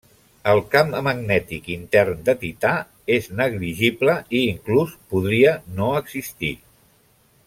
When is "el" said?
0.51-0.59